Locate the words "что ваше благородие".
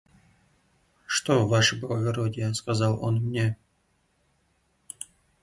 1.05-2.51